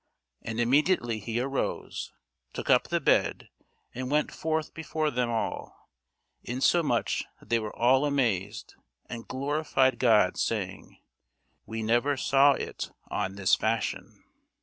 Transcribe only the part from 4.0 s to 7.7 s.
went forth before them all; insomuch that they